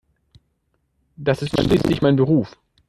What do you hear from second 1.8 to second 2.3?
mein